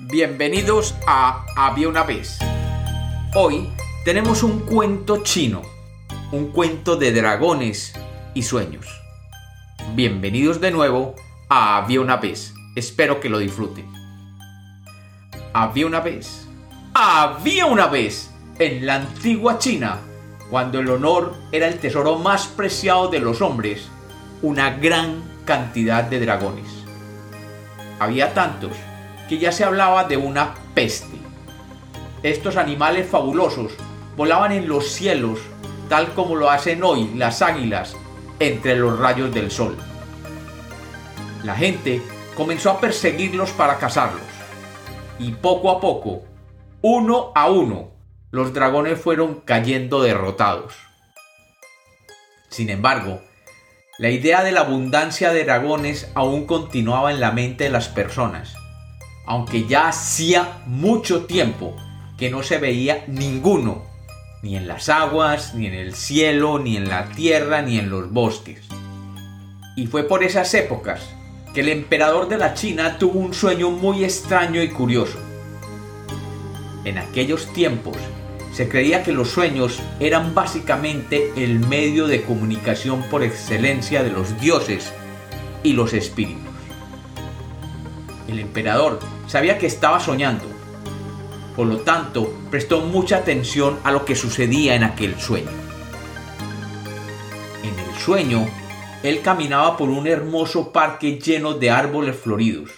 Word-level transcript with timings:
Bienvenidos 0.00 0.94
a 1.08 1.44
Había 1.56 1.88
una 1.88 2.04
vez. 2.04 2.38
Hoy 3.34 3.68
tenemos 4.04 4.44
un 4.44 4.60
cuento 4.60 5.24
chino, 5.24 5.62
un 6.30 6.52
cuento 6.52 6.94
de 6.94 7.10
dragones 7.10 7.94
y 8.32 8.44
sueños. 8.44 8.86
Bienvenidos 9.96 10.60
de 10.60 10.70
nuevo 10.70 11.16
a 11.48 11.78
Había 11.78 12.00
una 12.00 12.16
vez. 12.16 12.54
Espero 12.76 13.18
que 13.18 13.28
lo 13.28 13.40
disfruten. 13.40 13.92
Había 15.52 15.88
una 15.88 15.98
vez. 15.98 16.46
Había 16.94 17.66
una 17.66 17.88
vez 17.88 18.30
en 18.60 18.86
la 18.86 18.94
antigua 18.94 19.58
China, 19.58 19.98
cuando 20.48 20.78
el 20.78 20.88
honor 20.90 21.34
era 21.50 21.66
el 21.66 21.80
tesoro 21.80 22.16
más 22.16 22.46
preciado 22.46 23.08
de 23.08 23.18
los 23.18 23.42
hombres, 23.42 23.88
una 24.42 24.70
gran 24.70 25.24
cantidad 25.44 26.04
de 26.04 26.20
dragones. 26.20 26.68
Había 27.98 28.32
tantos 28.32 28.70
que 29.28 29.38
ya 29.38 29.52
se 29.52 29.64
hablaba 29.64 30.04
de 30.04 30.16
una 30.16 30.54
peste. 30.74 31.16
Estos 32.22 32.56
animales 32.56 33.08
fabulosos 33.08 33.72
volaban 34.16 34.52
en 34.52 34.66
los 34.66 34.88
cielos 34.88 35.38
tal 35.88 36.12
como 36.14 36.34
lo 36.34 36.50
hacen 36.50 36.82
hoy 36.82 37.10
las 37.14 37.42
águilas 37.42 37.94
entre 38.40 38.76
los 38.76 38.98
rayos 38.98 39.32
del 39.32 39.50
sol. 39.50 39.76
La 41.44 41.54
gente 41.54 42.02
comenzó 42.36 42.70
a 42.70 42.80
perseguirlos 42.80 43.50
para 43.50 43.78
cazarlos 43.78 44.22
y 45.18 45.32
poco 45.32 45.70
a 45.70 45.80
poco, 45.80 46.22
uno 46.82 47.32
a 47.34 47.48
uno, 47.48 47.90
los 48.30 48.52
dragones 48.52 49.00
fueron 49.00 49.40
cayendo 49.44 50.02
derrotados. 50.02 50.74
Sin 52.50 52.70
embargo, 52.70 53.20
la 53.98 54.10
idea 54.10 54.42
de 54.42 54.52
la 54.52 54.60
abundancia 54.60 55.32
de 55.32 55.44
dragones 55.44 56.10
aún 56.14 56.46
continuaba 56.46 57.10
en 57.10 57.20
la 57.20 57.32
mente 57.32 57.64
de 57.64 57.70
las 57.70 57.88
personas 57.88 58.57
aunque 59.28 59.66
ya 59.66 59.88
hacía 59.88 60.62
mucho 60.64 61.26
tiempo 61.26 61.76
que 62.16 62.30
no 62.30 62.42
se 62.42 62.56
veía 62.56 63.04
ninguno, 63.08 63.82
ni 64.42 64.56
en 64.56 64.66
las 64.66 64.88
aguas, 64.88 65.54
ni 65.54 65.66
en 65.66 65.74
el 65.74 65.94
cielo, 65.94 66.58
ni 66.58 66.78
en 66.78 66.88
la 66.88 67.10
tierra, 67.10 67.60
ni 67.60 67.78
en 67.78 67.90
los 67.90 68.10
bosques. 68.10 68.66
Y 69.76 69.86
fue 69.86 70.04
por 70.04 70.24
esas 70.24 70.54
épocas 70.54 71.02
que 71.52 71.60
el 71.60 71.68
emperador 71.68 72.28
de 72.28 72.38
la 72.38 72.54
China 72.54 72.96
tuvo 72.96 73.20
un 73.20 73.34
sueño 73.34 73.68
muy 73.70 74.02
extraño 74.02 74.62
y 74.62 74.70
curioso. 74.70 75.18
En 76.86 76.96
aquellos 76.96 77.52
tiempos 77.52 77.98
se 78.54 78.70
creía 78.70 79.02
que 79.02 79.12
los 79.12 79.28
sueños 79.28 79.78
eran 80.00 80.34
básicamente 80.34 81.32
el 81.36 81.58
medio 81.58 82.06
de 82.06 82.22
comunicación 82.22 83.02
por 83.10 83.22
excelencia 83.22 84.02
de 84.02 84.10
los 84.10 84.40
dioses 84.40 84.90
y 85.62 85.74
los 85.74 85.92
espíritus. 85.92 86.48
El 88.26 88.38
emperador 88.38 89.00
sabía 89.28 89.58
que 89.58 89.66
estaba 89.66 90.00
soñando. 90.00 90.46
Por 91.54 91.66
lo 91.66 91.78
tanto, 91.78 92.32
prestó 92.50 92.80
mucha 92.80 93.18
atención 93.18 93.78
a 93.84 93.92
lo 93.92 94.04
que 94.04 94.16
sucedía 94.16 94.74
en 94.74 94.82
aquel 94.82 95.20
sueño. 95.20 95.50
En 97.62 97.78
el 97.78 97.94
sueño, 97.98 98.48
él 99.02 99.20
caminaba 99.22 99.76
por 99.76 99.90
un 99.90 100.06
hermoso 100.06 100.72
parque 100.72 101.20
lleno 101.20 101.54
de 101.54 101.70
árboles 101.70 102.16
floridos. 102.16 102.70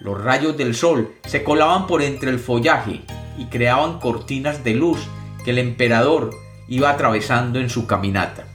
Los 0.00 0.20
rayos 0.20 0.56
del 0.56 0.74
sol 0.74 1.14
se 1.24 1.44
colaban 1.44 1.86
por 1.86 2.02
entre 2.02 2.30
el 2.30 2.40
follaje 2.40 3.02
y 3.38 3.46
creaban 3.46 4.00
cortinas 4.00 4.64
de 4.64 4.74
luz 4.74 4.98
que 5.44 5.50
el 5.50 5.58
emperador 5.58 6.30
iba 6.68 6.90
atravesando 6.90 7.60
en 7.60 7.68
su 7.68 7.86
caminata. 7.86 8.46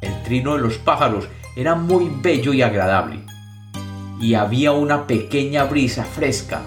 El 0.00 0.22
trino 0.22 0.54
de 0.54 0.62
los 0.62 0.78
pájaros 0.78 1.28
era 1.56 1.74
muy 1.74 2.10
bello 2.22 2.54
y 2.54 2.62
agradable 2.62 3.29
y 4.20 4.34
había 4.34 4.72
una 4.72 5.06
pequeña 5.06 5.64
brisa 5.64 6.04
fresca 6.04 6.60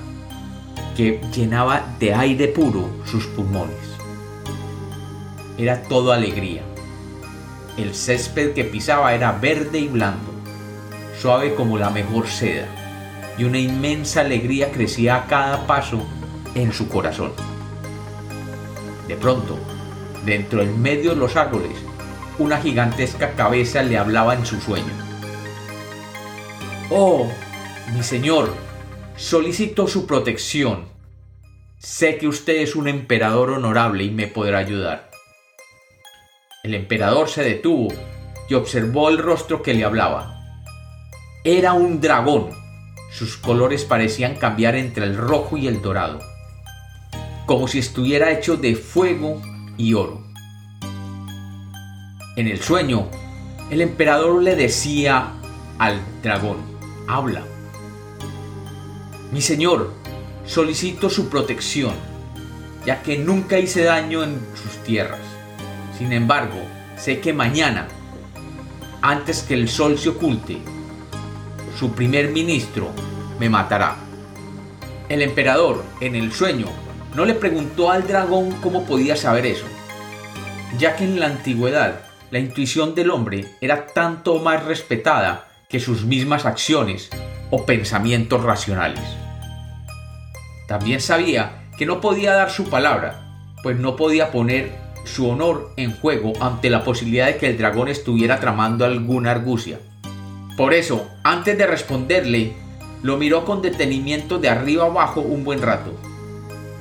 que 0.97 1.21
llenaba 1.33 1.95
de 1.99 2.13
aire 2.13 2.47
puro 2.47 2.89
sus 3.05 3.27
pulmones. 3.27 3.77
Era 5.57 5.83
todo 5.83 6.11
alegría. 6.11 6.63
El 7.77 7.93
césped 7.93 8.53
que 8.53 8.63
pisaba 8.63 9.13
era 9.13 9.31
verde 9.33 9.79
y 9.79 9.87
blando, 9.87 10.31
suave 11.19 11.53
como 11.55 11.77
la 11.77 11.89
mejor 11.89 12.27
seda, 12.27 12.67
y 13.37 13.43
una 13.43 13.59
inmensa 13.59 14.21
alegría 14.21 14.71
crecía 14.71 15.15
a 15.15 15.27
cada 15.27 15.65
paso 15.67 16.05
en 16.55 16.73
su 16.73 16.87
corazón. 16.89 17.31
De 19.07 19.15
pronto, 19.15 19.57
dentro 20.25 20.59
del 20.59 20.75
medio 20.75 21.11
de 21.11 21.17
los 21.17 21.35
árboles, 21.35 21.77
una 22.39 22.57
gigantesca 22.57 23.33
cabeza 23.33 23.83
le 23.83 23.97
hablaba 23.97 24.33
en 24.33 24.45
su 24.45 24.59
sueño. 24.59 24.93
Oh, 26.89 27.27
mi 27.91 28.01
señor, 28.01 28.53
solicito 29.17 29.87
su 29.87 30.07
protección. 30.07 30.85
Sé 31.77 32.17
que 32.17 32.27
usted 32.27 32.61
es 32.61 32.75
un 32.75 32.87
emperador 32.87 33.51
honorable 33.51 34.05
y 34.05 34.09
me 34.09 34.27
podrá 34.27 34.59
ayudar. 34.59 35.11
El 36.63 36.75
emperador 36.75 37.27
se 37.27 37.43
detuvo 37.43 37.89
y 38.49 38.53
observó 38.53 39.09
el 39.09 39.17
rostro 39.17 39.61
que 39.61 39.73
le 39.73 39.83
hablaba. 39.83 40.33
Era 41.43 41.73
un 41.73 41.99
dragón. 41.99 42.51
Sus 43.11 43.37
colores 43.37 43.83
parecían 43.83 44.35
cambiar 44.35 44.75
entre 44.75 45.03
el 45.03 45.17
rojo 45.17 45.57
y 45.57 45.67
el 45.67 45.81
dorado, 45.81 46.19
como 47.45 47.67
si 47.67 47.79
estuviera 47.79 48.31
hecho 48.31 48.55
de 48.55 48.75
fuego 48.75 49.41
y 49.77 49.93
oro. 49.93 50.23
En 52.37 52.47
el 52.47 52.59
sueño, 52.61 53.09
el 53.69 53.81
emperador 53.81 54.41
le 54.41 54.55
decía 54.55 55.33
al 55.77 55.99
dragón, 56.23 56.57
habla. 57.07 57.43
Mi 59.33 59.41
señor, 59.41 59.91
solicito 60.45 61.09
su 61.09 61.27
protección, 61.27 61.95
ya 62.85 63.01
que 63.01 63.17
nunca 63.17 63.57
hice 63.57 63.83
daño 63.83 64.23
en 64.23 64.39
sus 64.53 64.83
tierras. 64.83 65.21
Sin 65.97 66.13
embargo, 66.13 66.59
sé 66.97 67.19
que 67.19 67.33
mañana, 67.33 67.87
antes 69.01 69.41
que 69.41 69.55
el 69.55 69.69
sol 69.69 69.97
se 69.97 70.09
oculte, 70.09 70.59
su 71.79 71.93
primer 71.93 72.29
ministro 72.29 72.91
me 73.39 73.49
matará. 73.49 73.95
El 75.09 75.23
emperador, 75.23 75.83
en 75.99 76.15
el 76.15 76.31
sueño, 76.31 76.67
no 77.15 77.25
le 77.25 77.33
preguntó 77.33 77.89
al 77.89 78.05
dragón 78.05 78.51
cómo 78.61 78.85
podía 78.85 79.15
saber 79.15 79.47
eso, 79.47 79.65
ya 80.77 80.95
que 80.95 81.05
en 81.05 81.19
la 81.19 81.25
antigüedad 81.25 82.01
la 82.29 82.37
intuición 82.37 82.93
del 82.93 83.09
hombre 83.09 83.47
era 83.61 83.87
tanto 83.87 84.37
más 84.37 84.63
respetada 84.63 85.47
que 85.69 85.79
sus 85.79 86.05
mismas 86.05 86.45
acciones 86.45 87.09
o 87.49 87.65
pensamientos 87.65 88.43
racionales. 88.43 89.22
También 90.67 91.01
sabía 91.01 91.63
que 91.77 91.85
no 91.85 92.01
podía 92.01 92.33
dar 92.33 92.51
su 92.51 92.69
palabra, 92.69 93.23
pues 93.61 93.77
no 93.77 93.95
podía 93.95 94.31
poner 94.31 94.71
su 95.05 95.29
honor 95.29 95.71
en 95.75 95.95
juego 95.95 96.33
ante 96.39 96.69
la 96.69 96.83
posibilidad 96.83 97.27
de 97.27 97.37
que 97.37 97.47
el 97.47 97.57
dragón 97.57 97.89
estuviera 97.89 98.39
tramando 98.39 98.85
alguna 98.85 99.31
argucia. 99.31 99.79
Por 100.55 100.73
eso, 100.73 101.09
antes 101.23 101.57
de 101.57 101.67
responderle, 101.67 102.53
lo 103.01 103.17
miró 103.17 103.43
con 103.43 103.61
detenimiento 103.61 104.39
de 104.39 104.49
arriba 104.49 104.85
abajo 104.85 105.19
un 105.19 105.43
buen 105.43 105.61
rato 105.61 105.93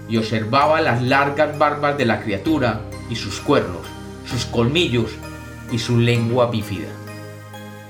y 0.08 0.18
observaba 0.18 0.80
las 0.80 1.02
largas 1.02 1.58
barbas 1.58 1.96
de 1.98 2.04
la 2.04 2.20
criatura 2.20 2.82
y 3.10 3.16
sus 3.16 3.40
cuernos, 3.40 3.86
sus 4.26 4.44
colmillos 4.44 5.10
y 5.72 5.78
su 5.78 5.98
lengua 5.98 6.50
bífida. 6.50 6.88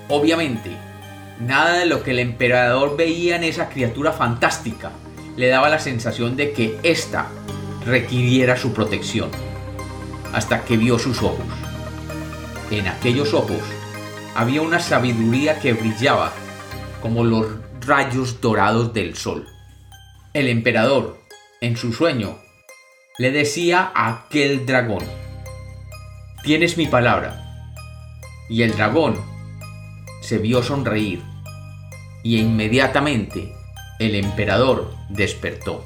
Obviamente, 0.08 0.70
nada 1.40 1.78
de 1.78 1.86
lo 1.86 2.02
que 2.02 2.12
el 2.12 2.20
emperador 2.20 2.96
veía 2.96 3.36
en 3.36 3.44
esa 3.44 3.68
criatura 3.68 4.12
fantástica 4.12 4.92
le 5.36 5.48
daba 5.48 5.68
la 5.68 5.78
sensación 5.78 6.36
de 6.36 6.52
que 6.52 6.78
ésta 6.82 7.28
requiriera 7.84 8.56
su 8.56 8.72
protección, 8.72 9.30
hasta 10.32 10.64
que 10.64 10.76
vio 10.76 10.98
sus 10.98 11.22
ojos. 11.22 11.46
En 12.70 12.88
aquellos 12.88 13.34
ojos 13.34 13.60
había 14.34 14.62
una 14.62 14.80
sabiduría 14.80 15.58
que 15.60 15.72
brillaba 15.72 16.32
como 17.00 17.24
los 17.24 17.46
rayos 17.80 18.40
dorados 18.40 18.92
del 18.92 19.16
sol. 19.16 19.46
El 20.32 20.48
emperador, 20.48 21.18
en 21.60 21.76
su 21.76 21.92
sueño, 21.92 22.38
le 23.18 23.30
decía 23.30 23.92
a 23.94 24.08
aquel 24.08 24.64
dragón, 24.64 25.04
tienes 26.42 26.76
mi 26.76 26.86
palabra. 26.86 27.38
Y 28.48 28.62
el 28.62 28.74
dragón 28.76 29.16
se 30.22 30.38
vio 30.38 30.62
sonreír 30.62 31.22
y 32.22 32.38
inmediatamente 32.38 33.52
el 34.02 34.16
emperador 34.16 34.92
despertó. 35.08 35.84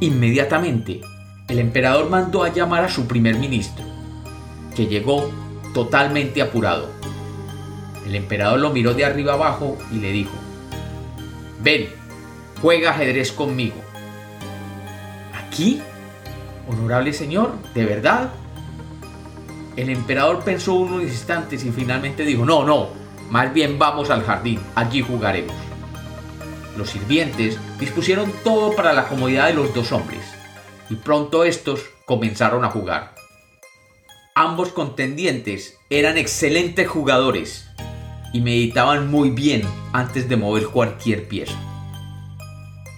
Inmediatamente, 0.00 1.00
el 1.48 1.58
emperador 1.58 2.08
mandó 2.08 2.44
a 2.44 2.52
llamar 2.52 2.84
a 2.84 2.88
su 2.88 3.08
primer 3.08 3.36
ministro, 3.36 3.84
que 4.76 4.86
llegó 4.86 5.30
totalmente 5.72 6.42
apurado. 6.42 6.88
El 8.06 8.14
emperador 8.14 8.60
lo 8.60 8.70
miró 8.70 8.94
de 8.94 9.04
arriba 9.04 9.32
abajo 9.32 9.76
y 9.90 9.96
le 9.96 10.12
dijo, 10.12 10.34
ven, 11.60 11.88
juega 12.60 12.90
ajedrez 12.90 13.32
conmigo. 13.32 13.76
¿Aquí? 15.34 15.82
Honorable 16.68 17.12
señor, 17.12 17.52
¿de 17.74 17.84
verdad? 17.84 18.30
El 19.76 19.90
emperador 19.90 20.44
pensó 20.44 20.74
unos 20.74 21.02
instantes 21.02 21.64
y 21.64 21.72
finalmente 21.72 22.24
dijo, 22.24 22.44
no, 22.44 22.62
no, 22.64 22.90
más 23.30 23.52
bien 23.52 23.78
vamos 23.78 24.10
al 24.10 24.22
jardín, 24.22 24.60
allí 24.74 25.02
jugaremos. 25.02 25.63
Los 26.76 26.90
sirvientes 26.90 27.58
dispusieron 27.78 28.32
todo 28.42 28.74
para 28.74 28.92
la 28.92 29.08
comodidad 29.08 29.46
de 29.46 29.54
los 29.54 29.72
dos 29.74 29.92
hombres, 29.92 30.22
y 30.90 30.96
pronto 30.96 31.44
estos 31.44 31.80
comenzaron 32.04 32.64
a 32.64 32.70
jugar. 32.70 33.14
Ambos 34.34 34.70
contendientes 34.70 35.78
eran 35.90 36.18
excelentes 36.18 36.88
jugadores 36.88 37.68
y 38.32 38.40
meditaban 38.40 39.08
muy 39.08 39.30
bien 39.30 39.62
antes 39.92 40.28
de 40.28 40.36
mover 40.36 40.66
cualquier 40.66 41.28
pieza. 41.28 41.54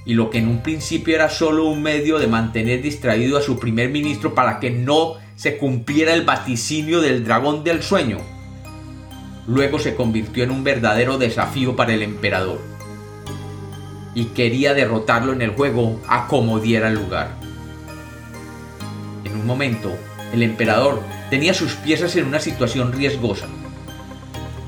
Y 0.07 0.15
lo 0.15 0.31
que 0.31 0.39
en 0.39 0.49
un 0.49 0.63
principio 0.63 1.15
era 1.15 1.29
solo 1.29 1.67
un 1.67 1.83
medio 1.83 2.19
de 2.19 2.27
mantener 2.27 2.81
distraído 2.81 3.37
a 3.37 3.43
su 3.43 3.59
primer 3.59 3.91
ministro 3.91 4.35
para 4.35 4.61
que 4.61 4.71
no 4.71 5.17
se 5.35 5.59
cumpliera 5.59 6.15
el 6.15 6.25
vaticinio 6.25 7.03
del 7.03 7.25
dragón 7.25 7.65
del 7.65 7.83
sueño, 7.83 8.19
luego 9.47 9.79
se 9.79 9.95
convirtió 9.95 10.45
en 10.45 10.51
un 10.51 10.65
verdadero 10.65 11.19
desafío 11.19 11.77
para 11.77 11.93
el 11.93 12.03
emperador. 12.03 12.76
Y 14.17 14.25
quería 14.35 14.75
derrotarlo 14.75 15.33
en 15.33 15.43
el 15.43 15.51
juego 15.51 16.01
a 16.09 16.27
como 16.27 16.59
diera 16.59 16.91
lugar. 16.91 17.37
En 19.25 19.37
un 19.37 19.47
momento, 19.47 19.97
el 20.33 20.43
emperador 20.43 21.03
tenía 21.31 21.55
sus 21.55 21.75
piezas 21.75 22.17
en 22.17 22.27
una 22.27 22.41
situación 22.41 22.93
riesgosa 22.93 23.47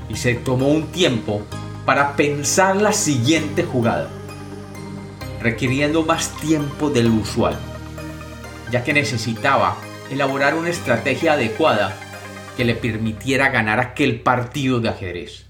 y 0.07 0.15
se 0.15 0.35
tomó 0.35 0.67
un 0.67 0.87
tiempo 0.91 1.41
para 1.85 2.15
pensar 2.15 2.75
la 2.75 2.93
siguiente 2.93 3.63
jugada, 3.63 4.09
requiriendo 5.41 6.03
más 6.03 6.29
tiempo 6.37 6.91
del 6.91 7.07
usual, 7.07 7.57
ya 8.71 8.83
que 8.83 8.93
necesitaba 8.93 9.77
elaborar 10.11 10.53
una 10.53 10.69
estrategia 10.69 11.33
adecuada 11.33 11.97
que 12.55 12.65
le 12.65 12.75
permitiera 12.75 13.49
ganar 13.49 13.79
aquel 13.79 14.21
partido 14.21 14.79
de 14.79 14.89
ajedrez. 14.89 15.45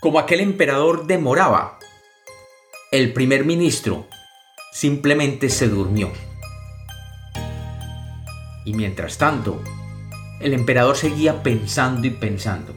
Como 0.00 0.18
aquel 0.18 0.40
emperador 0.40 1.06
demoraba, 1.06 1.78
el 2.92 3.12
primer 3.12 3.44
ministro 3.44 4.06
simplemente 4.72 5.50
se 5.50 5.68
durmió. 5.68 6.12
Y 8.64 8.74
mientras 8.74 9.18
tanto, 9.18 9.60
el 10.40 10.54
emperador 10.54 10.96
seguía 10.96 11.42
pensando 11.42 12.06
y 12.06 12.10
pensando. 12.10 12.76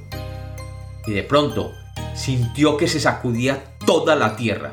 Y 1.06 1.12
de 1.12 1.22
pronto 1.22 1.74
sintió 2.16 2.76
que 2.76 2.88
se 2.88 3.00
sacudía 3.00 3.76
toda 3.86 4.16
la 4.16 4.36
tierra 4.36 4.72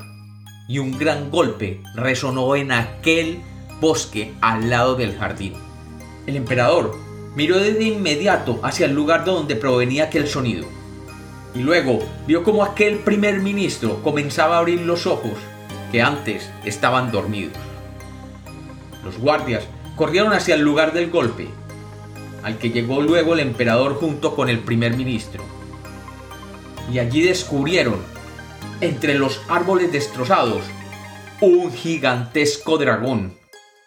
y 0.68 0.78
un 0.78 0.98
gran 0.98 1.30
golpe 1.30 1.82
resonó 1.94 2.56
en 2.56 2.72
aquel 2.72 3.40
bosque 3.78 4.32
al 4.40 4.70
lado 4.70 4.94
del 4.94 5.18
jardín. 5.18 5.52
El 6.26 6.36
emperador 6.36 6.96
miró 7.34 7.58
de 7.58 7.82
inmediato 7.82 8.58
hacia 8.62 8.86
el 8.86 8.94
lugar 8.94 9.26
de 9.26 9.32
donde 9.32 9.54
provenía 9.54 10.04
aquel 10.04 10.28
sonido 10.28 10.66
y 11.56 11.62
luego 11.62 12.00
vio 12.26 12.42
como 12.42 12.64
aquel 12.64 12.98
primer 12.98 13.40
ministro 13.40 14.02
comenzaba 14.02 14.56
a 14.56 14.58
abrir 14.58 14.82
los 14.82 15.06
ojos 15.06 15.38
que 15.90 16.02
antes 16.02 16.50
estaban 16.64 17.10
dormidos. 17.10 17.56
Los 19.04 19.18
guardias 19.18 19.64
corrieron 19.96 20.32
hacia 20.32 20.54
el 20.54 20.60
lugar 20.60 20.92
del 20.92 21.10
golpe 21.10 21.48
al 22.42 22.58
que 22.58 22.70
llegó 22.70 23.00
luego 23.00 23.34
el 23.34 23.40
emperador 23.40 23.94
junto 23.94 24.36
con 24.36 24.48
el 24.48 24.60
primer 24.60 24.96
ministro. 24.96 25.42
Y 26.92 27.00
allí 27.00 27.22
descubrieron, 27.22 27.96
entre 28.80 29.14
los 29.18 29.40
árboles 29.48 29.90
destrozados, 29.90 30.62
un 31.40 31.72
gigantesco 31.72 32.78
dragón, 32.78 33.34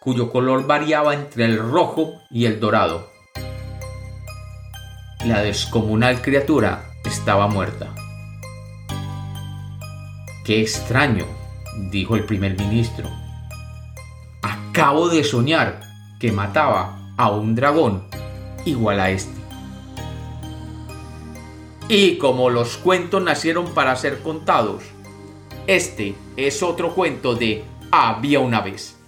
cuyo 0.01 0.29
color 0.29 0.67
variaba 0.67 1.13
entre 1.13 1.45
el 1.45 1.57
rojo 1.57 2.15
y 2.29 2.47
el 2.47 2.59
dorado. 2.59 3.09
La 5.25 5.41
descomunal 5.41 6.21
criatura 6.21 6.88
estaba 7.09 7.47
muerta. 7.47 7.93
Qué 10.45 10.61
extraño, 10.61 11.25
dijo 11.91 12.15
el 12.15 12.25
primer 12.25 12.57
ministro. 12.57 13.09
Acabo 14.41 15.09
de 15.09 15.23
soñar 15.23 15.81
que 16.19 16.31
mataba 16.31 17.13
a 17.17 17.31
un 17.31 17.55
dragón 17.55 18.03
igual 18.65 18.99
a 18.99 19.09
este. 19.09 19.39
Y 21.87 22.17
como 22.17 22.51
los 22.51 22.77
cuentos 22.77 23.23
nacieron 23.23 23.73
para 23.73 23.95
ser 23.95 24.21
contados, 24.21 24.83
este 25.65 26.15
es 26.37 26.61
otro 26.61 26.93
cuento 26.93 27.33
de 27.33 27.63
Había 27.91 28.39
una 28.39 28.61
vez. 28.61 28.98